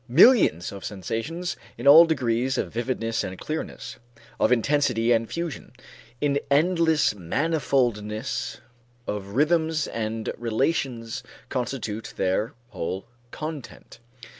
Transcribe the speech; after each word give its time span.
Millions 0.09 0.71
of 0.71 0.83
sensations 0.83 1.55
in 1.77 1.87
all 1.87 2.05
degrees 2.07 2.57
of 2.57 2.73
vividness 2.73 3.23
and 3.23 3.37
clearness, 3.37 3.97
of 4.39 4.51
intensity 4.51 5.11
and 5.11 5.29
fusion, 5.31 5.71
in 6.19 6.39
endless 6.49 7.13
manifoldness 7.13 8.59
of 9.05 9.35
rhythms 9.35 9.85
and 9.85 10.33
relations 10.39 11.21
constitute 11.49 12.15
their 12.17 12.55
whole 12.69 13.05
content. 13.29 13.99